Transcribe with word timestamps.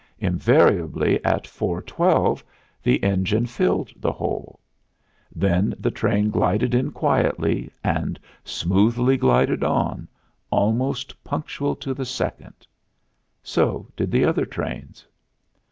Invariably 0.17 1.23
at 1.23 1.45
four 1.45 1.79
twelve 1.79 2.43
the 2.81 3.03
engine 3.03 3.45
filled 3.45 3.91
the 3.95 4.11
hole; 4.11 4.59
then 5.35 5.75
the 5.77 5.91
train 5.91 6.31
glided 6.31 6.73
in 6.73 6.89
quietly, 6.89 7.69
and 7.83 8.19
smoothly 8.43 9.15
glided 9.15 9.63
on, 9.63 10.07
almost 10.49 11.23
punctual 11.23 11.75
to 11.75 11.93
the 11.93 12.03
second. 12.05 12.65
So 13.43 13.89
did 13.95 14.09
the 14.09 14.25
other 14.25 14.47
trains. 14.47 15.05